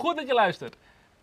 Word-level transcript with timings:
Goed 0.00 0.16
dat 0.16 0.26
je 0.26 0.34
luistert. 0.34 0.76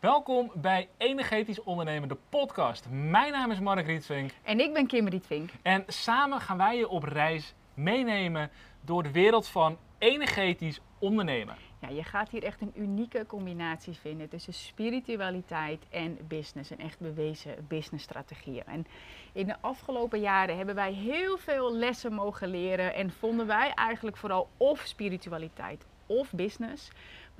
Welkom 0.00 0.50
bij 0.54 0.88
Energetisch 0.96 1.62
Ondernemen, 1.62 2.08
de 2.08 2.16
podcast. 2.28 2.86
Mijn 2.90 3.32
naam 3.32 3.50
is 3.50 3.60
Mark 3.60 3.86
Rietvink 3.86 4.30
En 4.42 4.60
ik 4.60 4.72
ben 4.72 4.86
Kim 4.86 5.08
Rietvink. 5.08 5.50
en 5.62 5.84
samen 5.86 6.40
gaan 6.40 6.56
wij 6.56 6.76
je 6.76 6.88
op 6.88 7.02
reis 7.02 7.54
meenemen 7.74 8.50
door 8.80 9.02
de 9.02 9.10
wereld 9.10 9.48
van 9.48 9.78
energetisch 9.98 10.80
ondernemen. 10.98 11.56
Ja, 11.80 11.88
je 11.88 12.04
gaat 12.04 12.28
hier 12.28 12.42
echt 12.42 12.60
een 12.60 12.72
unieke 12.74 13.26
combinatie 13.26 13.94
vinden 13.94 14.28
tussen 14.28 14.54
spiritualiteit 14.54 15.86
en 15.90 16.18
business. 16.28 16.70
En 16.70 16.78
echt 16.78 17.00
bewezen 17.00 17.66
businessstrategieën. 17.68 18.64
En 18.66 18.86
in 19.32 19.46
de 19.46 19.56
afgelopen 19.60 20.20
jaren 20.20 20.56
hebben 20.56 20.74
wij 20.74 20.92
heel 20.92 21.38
veel 21.38 21.74
lessen 21.74 22.12
mogen 22.12 22.48
leren. 22.48 22.94
En 22.94 23.10
vonden 23.10 23.46
wij 23.46 23.72
eigenlijk 23.74 24.16
vooral 24.16 24.48
of 24.56 24.80
spiritualiteit 24.84 25.86
of 26.06 26.32
business. 26.32 26.90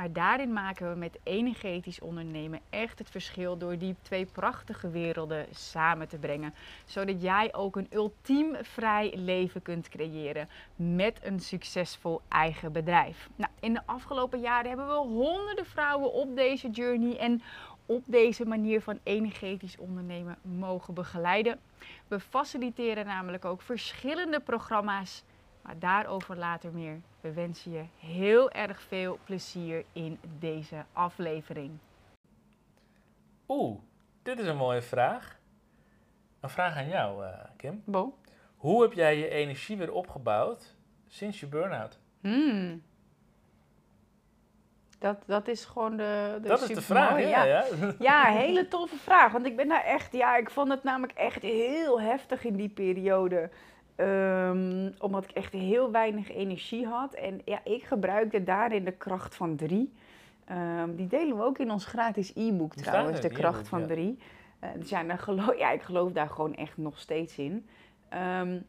Maar 0.01 0.13
daarin 0.13 0.53
maken 0.53 0.91
we 0.93 0.99
met 0.99 1.19
energetisch 1.23 2.01
ondernemen 2.01 2.61
echt 2.71 2.99
het 2.99 3.11
verschil 3.11 3.59
door 3.59 3.79
die 3.79 3.97
twee 4.03 4.27
prachtige 4.27 4.91
werelden 4.91 5.47
samen 5.51 6.09
te 6.09 6.19
brengen. 6.19 6.55
Zodat 6.85 7.23
jij 7.23 7.55
ook 7.55 7.77
een 7.77 7.89
ultiem 7.91 8.57
vrij 8.63 9.13
leven 9.17 9.63
kunt 9.63 9.89
creëren 9.89 10.49
met 10.77 11.21
een 11.23 11.41
succesvol 11.41 12.21
eigen 12.29 12.73
bedrijf. 12.73 13.29
Nou, 13.37 13.51
in 13.61 13.75
de 13.75 13.81
afgelopen 13.87 14.41
jaren 14.41 14.69
hebben 14.69 14.87
we 14.87 14.93
honderden 14.95 15.67
vrouwen 15.67 16.13
op 16.13 16.37
deze 16.37 16.71
journey 16.71 17.19
en 17.19 17.43
op 17.87 18.05
deze 18.07 18.47
manier 18.47 18.81
van 18.81 18.99
energetisch 19.03 19.79
ondernemen 19.79 20.39
mogen 20.43 20.95
begeleiden. 20.95 21.61
We 22.09 22.21
faciliteren 22.21 23.07
namelijk 23.07 23.45
ook 23.45 23.63
verschillende 23.63 24.41
programma's, 24.41 25.23
maar 25.71 25.79
daarover 25.79 26.37
later 26.37 26.73
meer. 26.73 27.01
We 27.21 27.33
wensen 27.33 27.73
je 27.73 27.85
heel 27.99 28.51
erg 28.51 28.81
veel 28.81 29.19
plezier 29.25 29.85
in 29.93 30.21
deze 30.39 30.85
aflevering. 30.93 31.79
Oeh, 33.49 33.79
dit 34.23 34.39
is 34.39 34.47
een 34.47 34.57
mooie 34.57 34.83
vraag. 34.83 35.39
Een 36.41 36.49
vraag 36.49 36.77
aan 36.77 36.89
jou, 36.89 37.25
eh, 37.25 37.33
Kim. 37.57 37.83
Bo? 37.85 38.19
Hoe 38.57 38.83
heb 38.83 38.93
jij 38.93 39.19
je 39.19 39.29
energie 39.29 39.77
weer 39.77 39.93
opgebouwd 39.93 40.77
sinds 41.07 41.41
je 41.41 41.47
burn-out? 41.47 41.99
Hmm. 42.21 42.83
Dat, 44.99 45.23
dat 45.27 45.49
is 45.49 45.65
gewoon 45.65 45.97
de, 45.97 46.39
de 46.43 46.49
Dat 46.49 46.63
is 46.63 46.75
de 46.75 46.83
vraag, 46.83 47.21
ja. 47.21 47.45
ja. 47.45 47.45
ja. 47.45 47.95
Ja, 47.99 48.25
hele 48.25 48.69
toffe 48.69 48.97
vraag. 48.97 49.33
Want 49.33 49.47
ik 49.47 49.57
ben 49.57 49.69
daar 49.69 49.85
echt, 49.85 50.13
ja, 50.13 50.37
ik 50.37 50.51
vond 50.51 50.71
het 50.71 50.83
namelijk 50.83 51.19
echt 51.19 51.43
heel 51.43 52.01
heftig 52.01 52.45
in 52.45 52.57
die 52.57 52.69
periode. 52.69 53.51
Ehm, 54.01 54.91
omdat 55.11 55.31
ik 55.31 55.37
echt 55.37 55.53
heel 55.53 55.91
weinig 55.91 56.31
energie 56.31 56.87
had. 56.87 57.15
En 57.15 57.41
ja, 57.45 57.65
ik 57.65 57.83
gebruikte 57.83 58.43
daarin 58.43 58.85
de 58.85 58.93
kracht 58.93 59.35
van 59.35 59.57
drie. 59.57 59.93
Ehm, 60.45 60.95
die 60.95 61.07
delen 61.07 61.37
we 61.37 61.43
ook 61.43 61.59
in 61.59 61.71
ons 61.71 61.85
gratis 61.85 62.33
e-book 62.35 62.75
trouwens, 62.75 63.21
de 63.21 63.29
kracht 63.29 63.69
van 63.69 63.81
ja. 63.81 63.87
drie. 63.87 64.19
Eh, 64.59 64.71
dus 64.79 64.89
ja, 64.89 65.03
dan 65.03 65.19
gelo- 65.19 65.55
ja, 65.57 65.71
ik 65.71 65.83
geloof 65.83 66.13
daar 66.13 66.29
gewoon 66.29 66.55
echt 66.55 66.77
nog 66.77 66.99
steeds 66.99 67.39
in. 67.39 67.67
Ehm, 68.09 68.61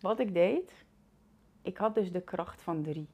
wat 0.00 0.18
ik 0.18 0.34
deed, 0.34 0.84
ik 1.62 1.76
had 1.76 1.94
dus 1.94 2.12
de 2.12 2.20
kracht 2.20 2.62
van 2.62 2.82
drie. 2.82 3.08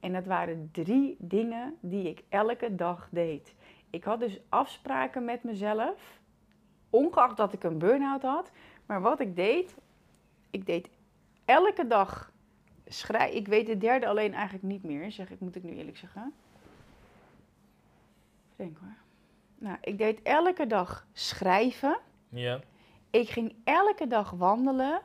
En 0.00 0.12
dat 0.12 0.26
waren 0.26 0.68
drie 0.72 1.16
dingen 1.18 1.76
die 1.80 2.08
ik 2.08 2.22
elke 2.28 2.74
dag 2.74 3.08
deed. 3.10 3.54
Ik 3.90 4.04
had 4.04 4.20
dus 4.20 4.40
afspraken 4.48 5.24
met 5.24 5.42
mezelf, 5.42 6.20
ongeacht 6.90 7.36
dat 7.36 7.52
ik 7.52 7.64
een 7.64 7.78
burn-out 7.78 8.22
had. 8.22 8.50
Maar 8.86 9.00
wat 9.00 9.20
ik 9.20 9.36
deed, 9.36 9.76
ik 10.50 10.66
deed 10.66 10.90
elke 11.50 11.86
dag 11.86 12.32
schrijven. 12.86 13.36
Ik 13.36 13.48
weet 13.48 13.66
de 13.66 13.76
derde 13.76 14.06
alleen 14.06 14.34
eigenlijk 14.34 14.64
niet 14.64 14.82
meer, 14.82 15.12
zeg 15.12 15.30
ik, 15.30 15.40
moet 15.40 15.56
ik 15.56 15.62
nu 15.62 15.76
eerlijk 15.76 15.96
zeggen. 15.96 16.34
Denk 18.56 18.76
hoor. 18.78 18.96
Nou, 19.58 19.76
ik 19.80 19.98
deed 19.98 20.22
elke 20.22 20.66
dag 20.66 21.06
schrijven. 21.12 21.98
Ja. 22.28 22.60
Ik 23.10 23.28
ging 23.28 23.54
elke 23.64 24.06
dag 24.06 24.30
wandelen. 24.30 25.00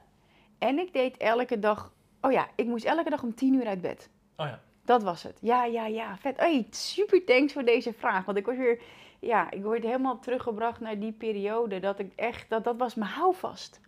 En 0.58 0.80
ik 0.80 0.94
deed 0.94 1.18
elke 1.18 1.60
dag. 1.60 1.94
Oh 2.22 2.32
ja, 2.32 2.48
ik 2.56 2.66
moest 2.66 2.86
elke 2.86 3.10
dag 3.10 3.24
om 3.24 3.36
tien 3.36 3.54
uur 3.54 3.68
uit 3.68 3.82
bed. 3.82 4.10
Oh 4.36 4.46
ja. 4.46 4.60
Dat 4.82 5.04
was 5.04 5.24
het. 5.24 5.38
Ja, 5.42 5.66
ja, 5.66 5.86
ja. 5.86 6.18
Vet. 6.18 6.38
Hey, 6.38 6.68
super 6.70 7.26
thanks 7.26 7.54
voor 7.54 7.66
deze 7.66 7.94
vraag. 7.94 8.26
Want 8.26 8.38
ik 8.38 8.46
was 8.46 8.58
weer. 8.58 8.82
Ja, 9.20 9.52
ik 9.52 9.64
word 9.64 9.84
helemaal 9.84 10.20
teruggebracht 10.20 10.80
naar 10.80 11.00
die 11.00 11.12
periode. 11.12 11.80
Dat 11.80 12.00
ik 12.00 12.12
echt. 12.16 12.50
Dat, 12.50 12.64
dat 12.64 12.78
was 12.78 12.96
mijn 12.96 13.12
houvast. 13.12 13.80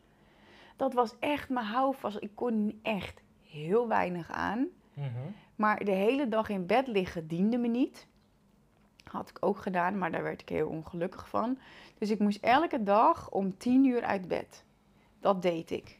Dat 0.78 0.94
was 0.94 1.16
echt 1.20 1.50
mijn 1.50 1.66
houvast. 1.66 2.18
Ik 2.20 2.32
kon 2.34 2.80
echt 2.84 3.22
heel 3.50 3.88
weinig 3.88 4.32
aan. 4.32 4.68
Mhm. 4.94 5.08
Maar 5.56 5.86
de 5.86 5.92
hele 5.92 6.28
dag 6.28 6.50
in 6.50 6.66
bed 6.66 6.88
liggen 6.88 7.28
diende 7.28 7.58
me 7.58 7.68
niet. 7.68 8.08
Had 9.04 9.30
ik 9.30 9.38
ook 9.40 9.58
gedaan, 9.58 9.98
maar 9.98 10.12
daar 10.12 10.24
werd 10.24 10.42
ik 10.42 10.50
heel 10.50 10.68
ongelukkig 10.68 11.30
van. 11.30 11.58
Dus 11.98 12.10
ik 12.10 12.20
moest 12.20 12.44
elke 12.44 12.84
dag 12.84 13.30
om 13.30 13.58
tien 13.58 13.86
uur 13.86 14.04
uit 14.04 14.28
bed. 14.28 14.66
Dat 15.20 15.42
deed 15.42 15.72
ik. 15.72 16.00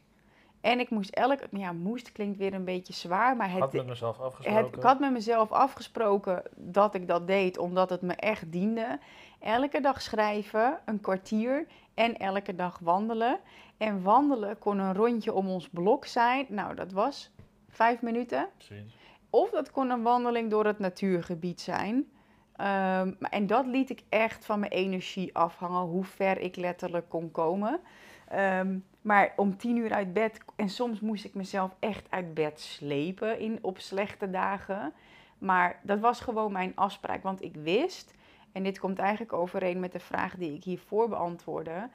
En 0.60 0.80
ik 0.80 0.90
moest 0.90 1.10
elke... 1.10 1.48
Ja, 1.50 1.72
moest 1.72 2.12
klinkt 2.12 2.38
weer 2.38 2.54
een 2.54 2.64
beetje 2.64 2.92
zwaar, 2.92 3.36
maar 3.36 3.50
Had 3.50 3.62
het, 3.62 3.72
met 3.72 3.86
mezelf 3.86 4.20
afgesproken. 4.20 4.64
het, 4.64 4.76
ik 4.76 4.82
had 4.82 5.00
met 5.00 5.12
mezelf 5.12 5.52
afgesproken 5.52 6.42
dat 6.54 6.94
ik 6.94 7.08
dat 7.08 7.26
deed, 7.26 7.58
omdat 7.58 7.90
het 7.90 8.02
me 8.02 8.14
echt 8.14 8.52
diende. 8.52 8.98
Elke 9.40 9.80
dag 9.80 10.02
schrijven, 10.02 10.78
een 10.84 11.00
kwartier 11.00 11.66
en 11.94 12.16
elke 12.16 12.54
dag 12.54 12.78
wandelen. 12.78 13.38
En 13.76 14.02
wandelen 14.02 14.58
kon 14.58 14.78
een 14.78 14.94
rondje 14.94 15.32
om 15.32 15.48
ons 15.48 15.68
blok 15.68 16.04
zijn. 16.04 16.46
Nou, 16.48 16.74
dat 16.74 16.92
was 16.92 17.30
vijf 17.68 18.02
minuten. 18.02 18.48
Precies. 18.56 18.96
Of 19.30 19.50
dat 19.50 19.70
kon 19.70 19.90
een 19.90 20.02
wandeling 20.02 20.50
door 20.50 20.64
het 20.66 20.78
natuurgebied 20.78 21.60
zijn. 21.60 22.08
Ehm, 22.56 23.12
en 23.20 23.46
dat 23.46 23.66
liet 23.66 23.90
ik 23.90 24.02
echt 24.08 24.44
van 24.44 24.58
mijn 24.60 24.72
energie 24.72 25.34
afhangen, 25.36 25.80
hoe 25.80 26.04
ver 26.04 26.38
ik 26.40 26.56
letterlijk 26.56 27.08
kon 27.08 27.30
komen. 27.30 27.80
Ehm, 28.28 28.78
maar 29.08 29.32
om 29.36 29.56
tien 29.56 29.76
uur 29.76 29.92
uit 29.92 30.12
bed, 30.12 30.40
en 30.56 30.68
soms 30.68 31.00
moest 31.00 31.24
ik 31.24 31.34
mezelf 31.34 31.74
echt 31.78 32.06
uit 32.10 32.34
bed 32.34 32.60
slepen 32.60 33.38
in, 33.38 33.58
op 33.62 33.78
slechte 33.78 34.30
dagen. 34.30 34.92
Maar 35.38 35.80
dat 35.82 36.00
was 36.00 36.20
gewoon 36.20 36.52
mijn 36.52 36.72
afspraak, 36.74 37.22
want 37.22 37.42
ik 37.42 37.54
wist, 37.54 38.14
en 38.52 38.62
dit 38.62 38.78
komt 38.78 38.98
eigenlijk 38.98 39.32
overeen 39.32 39.80
met 39.80 39.92
de 39.92 40.00
vraag 40.00 40.34
die 40.34 40.54
ik 40.54 40.64
hiervoor 40.64 41.08
beantwoordde. 41.08 41.88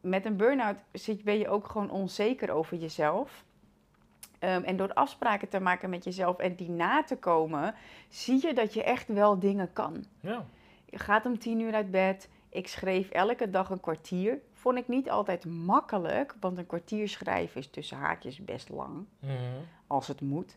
Met 0.00 0.24
een 0.24 0.36
burn-out 0.36 0.76
ben 1.24 1.38
je 1.38 1.48
ook 1.48 1.66
gewoon 1.66 1.90
onzeker 1.90 2.50
over 2.50 2.76
jezelf. 2.76 3.44
Ehm, 4.38 4.62
en 4.62 4.76
door 4.76 4.92
afspraken 4.92 5.48
te 5.48 5.60
maken 5.60 5.90
met 5.90 6.04
jezelf 6.04 6.38
en 6.38 6.54
die 6.54 6.70
na 6.70 7.02
te 7.04 7.16
komen, 7.16 7.74
zie 8.08 8.46
je 8.46 8.54
dat 8.54 8.74
je 8.74 8.82
echt 8.82 9.08
wel 9.08 9.38
dingen 9.38 9.72
kan. 9.72 10.04
Ja. 10.20 10.46
Je 10.84 10.98
gaat 10.98 11.26
om 11.26 11.38
tien 11.38 11.60
uur 11.60 11.74
uit 11.74 11.90
bed. 11.90 12.28
Ik 12.48 12.68
schreef 12.68 13.10
elke 13.10 13.50
dag 13.50 13.70
een 13.70 13.80
kwartier. 13.80 14.38
Vond 14.64 14.78
ik 14.78 14.88
niet 14.88 15.10
altijd 15.10 15.44
makkelijk, 15.46 16.34
want 16.40 16.58
een 16.58 16.66
kwartier 16.66 17.08
schrijven 17.08 17.60
is 17.60 17.70
tussen 17.70 17.96
haakjes 17.96 18.44
best 18.44 18.68
lang, 18.68 19.06
Mhm. 19.18 19.32
als 19.86 20.08
het 20.08 20.20
moet. 20.20 20.56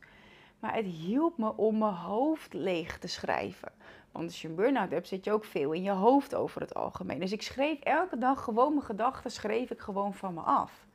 Maar 0.60 0.76
het 0.76 0.86
hielp 0.86 1.38
me 1.38 1.56
om 1.58 1.78
mijn 1.78 1.94
hoofd 1.94 2.54
leeg 2.54 3.00
te 3.00 3.08
schrijven. 3.08 3.72
Want 4.12 4.26
als 4.26 4.42
je 4.42 4.48
een 4.48 4.56
burn-out 4.56 4.92
hebt, 4.92 5.08
zit 5.08 5.26
je 5.26 5.32
ook 5.32 5.46
veel 5.46 5.72
in 5.72 5.84
je 5.84 5.92
hoofd 5.92 6.36
over 6.36 6.62
het 6.62 6.74
algemeen. 6.76 7.20
Dus 7.20 7.32
ik 7.32 7.42
schreef 7.42 7.80
elke 7.80 8.18
dag 8.18 8.44
gewoon 8.44 8.74
mijn 8.74 8.86
gedachten, 8.86 9.32
schreef 9.32 9.70
ik 9.72 9.80
gewoon 9.80 10.14
van 10.14 10.34
me 10.34 10.42
af. 10.42 10.86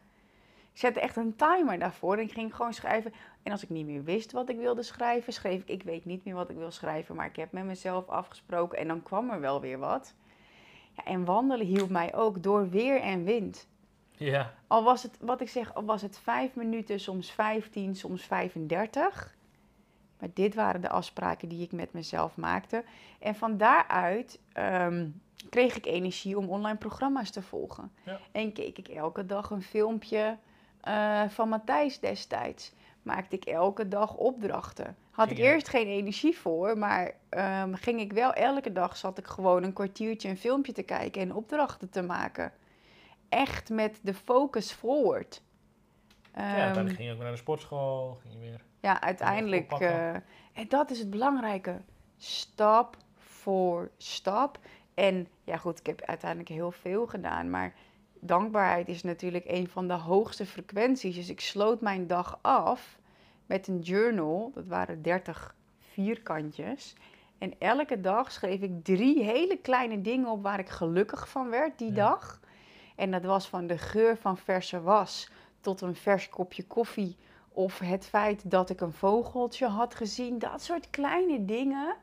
Ik 0.73 0.79
zette 0.79 1.01
echt 1.01 1.17
een 1.17 1.37
timer 1.37 1.79
daarvoor 1.79 2.15
en 2.17 2.23
ik 2.23 2.33
ging 2.33 2.57
gewoon 2.57 2.73
schrijven. 2.75 3.13
En 3.43 3.53
als 3.53 3.63
ik 3.63 3.71
niet 3.71 3.87
meer 3.87 4.05
wist 4.05 4.33
wat 4.33 4.49
ik 4.49 4.57
wilde 4.57 4.83
schrijven, 4.83 5.33
schreef 5.33 5.61
ik, 5.63 5.69
ik 5.69 5.83
weet 5.83 6.05
niet 6.05 6.25
meer 6.25 6.35
wat 6.35 6.51
ik 6.51 6.57
wil 6.57 6.71
schrijven, 6.71 7.17
maar 7.17 7.27
ik 7.27 7.37
heb 7.37 7.53
met 7.53 7.65
mezelf 7.65 8.09
afgesproken 8.09 8.79
en 8.79 8.89
dan 8.89 9.03
kwam 9.03 9.31
er 9.31 9.41
wel 9.41 9.61
weer 9.61 9.79
wat. 9.79 10.15
Ja, 10.93 11.05
en 11.05 11.25
wandelen 11.25 11.67
hielp 11.67 11.91
mij 11.91 12.15
ook 12.15 12.43
door 12.43 12.69
weer 12.69 13.01
en 13.01 13.25
wind. 13.25 13.67
Ja. 14.11 14.55
Al 14.67 14.85
was 14.85 15.03
het, 15.03 15.19
wat 15.21 15.41
ik 15.41 15.49
zeg, 15.49 15.75
al 15.75 15.85
was 15.85 16.03
het 16.03 16.19
vijf 16.19 16.55
minuten, 16.55 17.01
soms 17.01 17.31
15, 17.31 17.97
soms 17.97 18.23
35. 18.23 19.37
Maar 20.19 20.31
dit 20.35 20.55
waren 20.55 20.81
de 20.81 20.89
afspraken 20.89 21.49
die 21.49 21.63
ik 21.63 21.73
met 21.73 21.93
mezelf 21.93 22.37
maakte. 22.37 22.85
En 23.19 23.35
van 23.35 23.57
daaruit 23.57 24.41
ehm, 24.53 25.09
kreeg 25.51 25.77
ik 25.77 25.87
energie 25.87 26.39
om 26.39 26.49
online 26.49 26.79
programma's 26.79 27.31
te 27.31 27.43
volgen. 27.43 27.93
Ja. 28.05 28.21
En 28.33 28.53
keek 28.53 28.79
ik 28.79 28.89
elke 28.89 29.27
dag 29.27 29.51
een 29.51 29.63
filmpje 29.63 30.37
eh, 30.81 31.23
van 31.29 31.49
Matthijs 31.49 32.01
destijds. 32.01 32.73
Maakte 33.03 33.37
ik 33.37 33.45
elke 33.45 33.89
dag 33.89 34.15
opdrachten. 34.15 34.97
Had 35.11 35.31
ik 35.31 35.39
eerst 35.39 35.69
geen 35.69 35.87
energie 35.87 36.39
voor, 36.39 36.79
maar 36.79 37.13
ehm, 37.29 37.75
ging 37.75 38.01
ik 38.01 38.13
wel 38.13 38.33
elke 38.33 38.73
dag 38.73 38.97
zat 38.97 39.19
ik 39.19 39.27
gewoon 39.27 39.63
een 39.63 39.73
kwartiertje 39.73 40.29
een 40.29 40.37
filmpje 40.37 40.73
te 40.73 40.83
kijken 40.83 41.23
en 41.23 41.35
opdrachten 41.35 41.91
te 41.91 42.03
maken. 42.03 42.53
Echt 43.29 43.71
met 43.71 43.99
de 44.03 44.15
focus 44.15 44.73
forward. 44.73 45.43
ja, 46.35 46.67
Ehm, 46.67 46.75
dan 46.75 46.89
ging 46.89 46.99
je 46.99 47.09
ook 47.11 47.15
weer 47.15 47.23
naar 47.23 47.33
de 47.33 47.37
sportschool. 47.39 48.19
Ging 48.23 48.35
je 48.35 48.41
weer... 48.41 48.61
ja, 48.81 49.01
uiteindelijk. 49.01 49.73
eh, 49.73 50.15
en 50.53 50.69
dat 50.69 50.91
is 50.91 50.99
het 50.99 51.11
belangrijke. 51.11 51.81
Stap 52.19 52.97
voor 53.17 53.91
stap. 53.97 54.59
En 54.95 55.29
ja, 55.45 55.57
goed, 55.57 55.79
ik 55.79 55.87
heb 55.87 56.01
uiteindelijk 56.03 56.51
heel 56.51 56.71
veel 56.71 57.07
gedaan. 57.07 57.51
Maar 57.51 57.75
dankbaarheid 58.25 58.89
is 58.89 59.03
natuurlijk 59.03 59.45
een 59.49 59.69
van 59.69 59.89
de 59.89 59.95
hoogste 59.95 60.47
frequenties. 60.47 61.15
Dus 61.17 61.29
ik 61.29 61.41
sloot 61.41 61.81
mijn 61.81 62.07
dag 62.07 62.39
af 62.43 62.99
met 63.47 63.69
een 63.69 63.81
journal. 63.81 64.51
Dat 64.55 64.67
waren 64.67 65.03
30 65.03 65.55
vierkantjes. 65.79 66.95
En 67.39 67.55
elke 67.59 68.01
dag 68.01 68.33
schreef 68.33 68.61
ik 68.61 68.85
drie 68.85 69.23
hele 69.23 69.57
kleine 69.57 70.01
dingen 70.01 70.29
op 70.29 70.43
waar 70.43 70.59
ik 70.59 70.69
gelukkig 70.69 71.29
van 71.29 71.49
werd 71.51 71.79
die 71.79 71.93
Ja. 71.93 71.95
dag. 71.95 72.41
En 72.97 73.11
dat 73.11 73.25
was 73.25 73.49
van 73.49 73.67
de 73.67 73.79
geur 73.79 74.17
van 74.17 74.37
verse 74.37 74.83
was 74.83 75.31
tot 75.61 75.81
een 75.81 75.95
vers 75.95 76.29
kopje 76.29 76.67
koffie. 76.67 77.17
Of 77.49 77.79
het 77.79 78.07
feit 78.07 78.51
dat 78.51 78.71
ik 78.71 78.81
een 78.81 78.93
vogeltje 78.93 79.67
had 79.67 79.95
gezien. 79.95 80.39
Dat 80.39 80.63
soort 80.63 80.91
kleine 80.91 81.45
dingen 81.45 81.97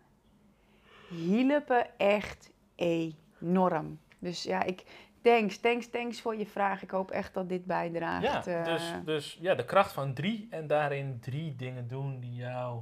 hielpen 1.09 1.97
echt 1.99 2.51
enorm. 2.75 3.99
Dus 4.19 4.43
ja, 4.43 4.63
ik 4.63 4.83
thanks, 5.21 5.57
thanks, 5.57 5.89
thanks 5.89 6.21
voor 6.21 6.35
je 6.35 6.45
vraag. 6.45 6.81
Ik 6.81 6.91
hoop 6.91 7.11
echt 7.11 7.33
dat 7.33 7.49
dit 7.49 7.65
bijdraagt. 7.65 8.45
Ja, 8.45 8.45
eh, 8.45 8.65
dus, 8.65 8.93
dus 9.05 9.37
ja, 9.41 9.55
de 9.55 9.65
kracht 9.65 9.91
van 9.91 10.13
drie 10.13 10.47
en 10.49 10.67
daarin 10.67 11.19
drie 11.19 11.55
dingen 11.55 11.87
doen 11.87 12.19
die 12.19 12.33
jou 12.33 12.81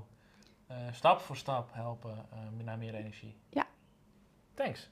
eh, 0.68 0.78
stap 0.92 1.19
voor 1.19 1.38
stap 1.38 1.69
helpen 1.74 2.25
eh, 2.31 2.66
naar 2.66 2.78
meer 2.78 2.94
energie. 2.94 3.38
Ja. 3.50 3.66
Thanks. 4.54 4.89